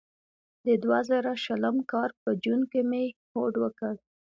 [0.65, 3.93] د دوه زره شلم کال په جون کې مې هوډ وکړ.